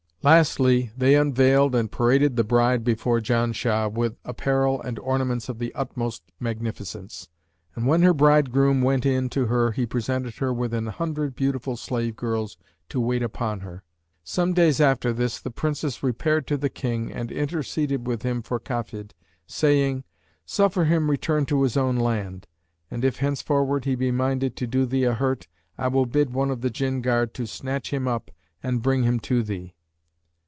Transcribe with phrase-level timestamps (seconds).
[0.23, 5.73] Lastly they unveiled and paraded the bride before Janshah, with apparel and ornaments of the
[5.73, 7.27] utmost magnificence,
[7.75, 11.75] and when her bridegroom went in to her he presented her with an hundred beautiful
[11.75, 12.55] slave girls
[12.89, 13.83] to wait upon her.
[14.23, 18.59] Some days after this, the Princess repaired to the King and interceded with him for
[18.59, 19.13] Kafid,
[19.47, 20.03] saying,
[20.45, 22.45] 'Suffer him return to his own land,
[22.91, 25.47] and if henceforward he be minded to do thee a hurt,
[25.79, 28.29] I will bid one of the Jinn guard snatch him up
[28.61, 29.73] and bring him to thee.'